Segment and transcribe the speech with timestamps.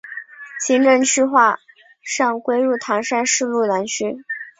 [0.61, 1.59] 行政区划
[2.01, 4.17] 上归入唐山市路南区。